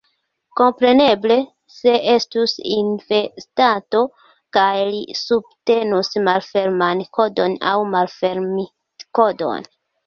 [0.59, 1.35] Kompreneble,
[1.73, 4.03] se estus investanto
[4.59, 9.75] kaj li subtenus malferman kodon aŭ malfermitkodon